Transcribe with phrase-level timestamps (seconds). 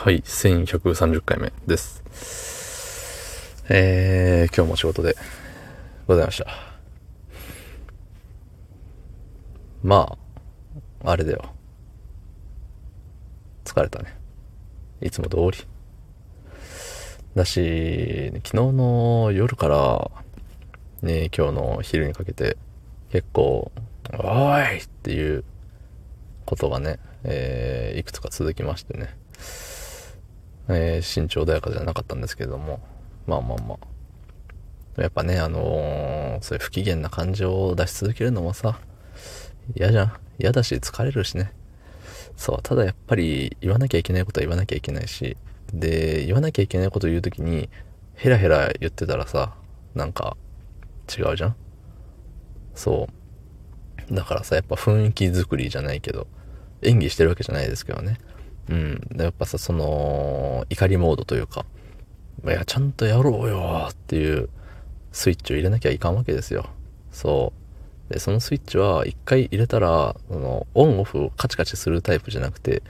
[0.00, 2.04] はい、1130回目です。
[3.68, 5.16] えー、今日も仕事で
[6.06, 6.46] ございました。
[9.82, 10.16] ま
[11.04, 11.52] あ、あれだよ。
[13.64, 14.16] 疲れたね。
[15.00, 15.66] いつも通り。
[17.34, 20.10] だし、昨日の夜から、
[21.02, 22.56] ね、今日の昼にかけて、
[23.10, 23.72] 結構、
[24.12, 25.42] おーいっていう
[26.46, 29.16] ことがね、えー、いくつか続きましてね。
[30.68, 32.80] えー、慎重穏やかじゃなかったんですけれども、
[33.26, 35.02] まあまあまあ。
[35.02, 38.80] やっぱね、あのー、そういう不機嫌な感情を出し続けるのもさ、
[39.74, 40.12] 嫌じゃん。
[40.38, 41.52] 嫌だし疲れるしね。
[42.36, 45.36] そう、ただやっぱり言わなきゃいけないことは言わなきゃいけないし、
[45.72, 47.68] で、言わなきゃいけないことを言うときに、
[48.14, 49.54] ヘラヘラ言ってたらさ、
[49.94, 50.36] なんか、
[51.08, 51.56] 違うじゃん
[52.74, 53.08] そ
[54.10, 54.14] う。
[54.14, 56.26] だからさ、やっぱ雰囲気作りじゃないけど、
[56.82, 58.18] 演技してるわけじゃないですけどね。
[58.68, 59.08] うん。
[59.16, 61.64] やっぱさ、その、怒りモードというか、
[62.44, 64.48] いや、ちゃんとやろうよっていう
[65.12, 66.66] スイッチを入れなきゃいかんわけですよ。
[67.10, 67.52] そ
[68.10, 68.12] う。
[68.12, 72.82] で、そのスイッチは一回入れたら、その、オンオフをカチカチするタイプじゃなくて、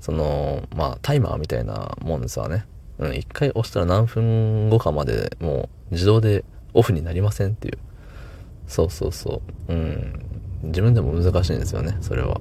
[0.00, 2.66] その、まあ、タイマーみたいなもんですわね。
[2.98, 7.78] うん、一回押したら何分後かまでもう自動でオフになりませんっていう。
[8.66, 9.72] そうそうそう。
[9.72, 10.22] うん。
[10.62, 12.40] 自分でも難しいんですよね、それは。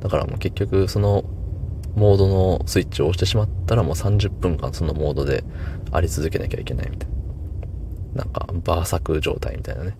[0.00, 1.24] だからもう結局その
[1.94, 5.44] モードのスイッチを押してしまったらもう30分間そのモードで
[5.90, 7.18] あり続けなきゃいけないみたいな。
[8.22, 9.96] なんか、バーサク状態みたいなね。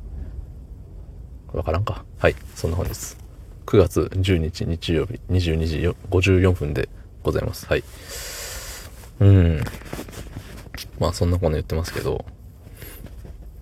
[1.52, 2.04] わからんか。
[2.18, 3.18] はい、そんな本です。
[3.66, 5.78] 9月10日日曜日22時
[6.10, 6.88] 54分で
[7.22, 7.66] ございます。
[7.66, 7.84] はい。
[9.20, 9.60] うん。
[10.98, 12.24] まあそんなこと言ってますけど、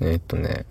[0.01, 0.67] えー、っとね、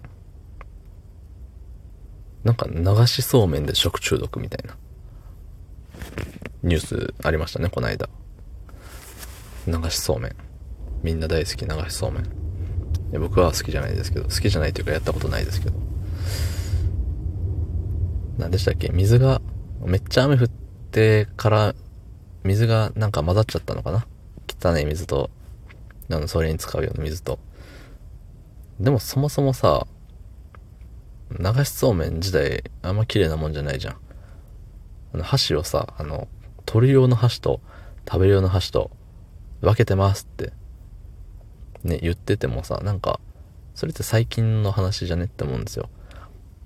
[2.44, 4.78] なんか流しそうめんで食中毒みたいな。
[6.66, 8.10] ニュースありましたね、この間。
[9.68, 10.36] 流しそうめん。
[11.04, 13.20] みんな大好き流しそうめん。
[13.20, 15.80] 僕は好きじゃないですけど、好きじゃないというかやったことないですけど。
[18.40, 18.90] 何でしたっけ？
[18.90, 19.42] 水が、
[19.86, 20.48] めっちゃ雨降っ
[20.92, 21.76] てから
[22.44, 24.08] 水がなんか混ざっちゃったのかな？
[24.48, 25.30] 汚い水と、
[26.10, 27.38] あの、それに使うような水と。
[28.80, 29.86] でもそもそもさ、
[31.30, 33.98] 流しそうめん自体あんま綺麗なもんじゃないじゃん。
[35.14, 36.28] あの箸をさ、あの、
[36.66, 37.62] 取る用の箸と
[38.08, 38.92] 食べる用の箸と
[39.62, 40.54] 分けてますって
[41.86, 43.20] ね、言っててもさ、なんか、
[43.76, 45.90] それって最近の話じゃねって思うんですよ。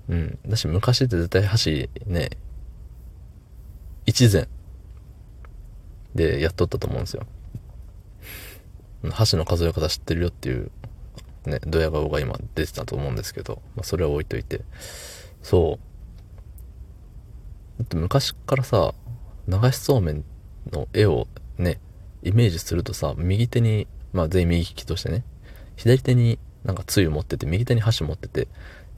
[0.08, 0.38] うん。
[0.46, 2.30] だし、昔って絶対箸ね、
[4.06, 4.48] 一膳
[6.14, 7.26] でやっとったと思うんですよ。
[9.10, 10.70] 箸の数え方知ってるよっていう、
[11.44, 14.62] ね、ドヤ顔が今出てたと思うんですけど、まあ、それは置いといて。
[15.42, 15.78] そ
[17.78, 17.78] う。
[17.78, 18.94] だって昔からさ、
[19.50, 20.24] 流しそうめん
[20.70, 21.26] の絵を
[21.58, 21.80] ね、
[22.22, 25.24] イメージするとさ、右手に、まあ全員右利きとしてね、
[25.76, 28.48] 左手になんかつゆ持ってて、右手に箸持ってて、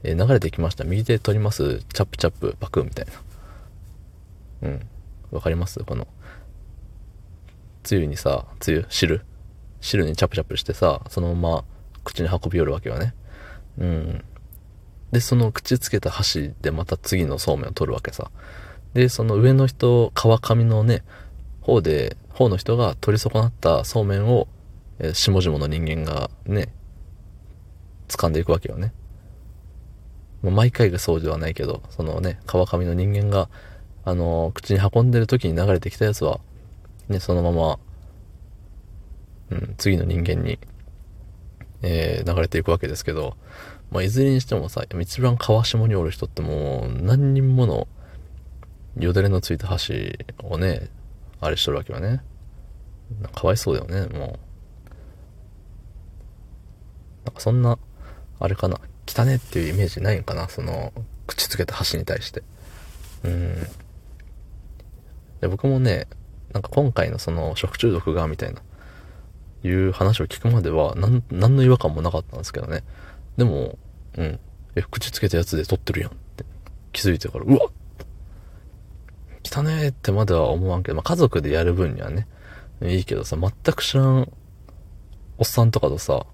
[0.03, 0.83] えー、流れてきました。
[0.83, 1.79] 右手取ります？
[1.79, 3.05] チャップチャップ、パクみたい
[4.61, 4.69] な。
[4.69, 4.87] うん。
[5.31, 5.83] わかります？
[5.83, 6.07] この、
[7.83, 9.21] つゆにさ、つゆ、汁？
[9.81, 11.65] 汁にチャプチャプしてさ、そのまま
[12.03, 13.13] 口に運び寄るわけよね。
[13.77, 14.23] うん。
[15.11, 18.29] で、その口つけた箸でまた次のそうめんを取るわけさ。
[18.93, 21.03] で、その上の人、川上のね、
[21.61, 24.47] 方で、方の人が取り損なったそうめんを、
[24.99, 26.69] えー、下々の人間がね、
[28.07, 28.93] 掴んでいくわけよね。
[30.41, 33.49] もう毎回がそうではないけど、そのね、川上の人間が、
[34.03, 36.39] あのー、口に運んでる時に流れてきたやつは、
[37.07, 37.79] ね、そのまま、
[39.51, 40.59] うん、次の人間に、
[41.81, 43.37] えー、流れていくわけですけど、
[43.91, 47.87] まあ、いずれにしてもさ、一番川下におる人ってもう、何人もの、
[48.97, 50.89] よだれのついた箸をね、
[51.41, 52.21] あれしとるわけよね。
[53.33, 54.39] かわいそうだよね、もう。
[57.25, 57.77] なんかそんな、
[58.39, 60.93] あれかな、汚ねっていうイメージないんかな、その、
[61.27, 62.43] 口つけた箸に対して。
[63.23, 63.55] うん。
[65.41, 66.07] で僕もね、
[66.53, 68.61] なんか今回のその食中毒が、みたいな、
[69.63, 72.83] いう話を聞くまでは、なん、何の違和感もなかったんですけどね。
[73.37, 73.77] でも、
[74.17, 74.39] うん。
[74.75, 76.45] え、口つけたやつで撮ってるやんって
[76.91, 77.71] 気づいてから、うわっ
[79.53, 82.27] 汚ねってまでは思わんけど、まあ、家族でやる分にはね、
[82.81, 84.31] いいけどさ、全く知らん
[85.37, 86.25] おっさんとかとさ、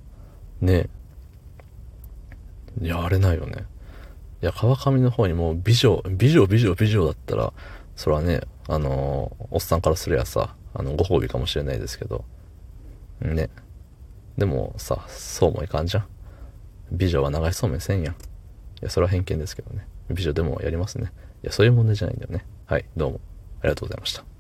[0.62, 0.89] ね
[2.81, 3.66] やれないよね。
[4.42, 7.51] いや、川上の方にもう美女、美女、美女、美女だったら、
[7.95, 12.24] それはね、あのー、おっさんからすりゃさ、あの、ご褒美かもしれないですけど、
[13.19, 13.50] ね。
[14.38, 16.06] でもさ、そうもいかんじゃん。
[16.92, 18.13] 美女は流しそうめんせんやん。
[18.13, 18.18] い
[18.81, 19.86] や、それは偏見ですけどね。
[20.10, 21.12] 美女でもやりますね。
[21.44, 22.45] いや、そういう問題じゃないんだよね。
[22.69, 23.19] はい、どうも
[23.62, 24.38] ありがとうございました。